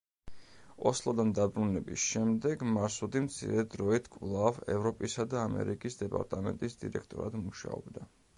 [0.91, 8.11] ოსლოდან დაბრუნების შემდეგ მარსუდი მცირე დროით კვლავ ევროპისა და ამერიკის დეპარტამენტის დირექტორად მუშაობდა.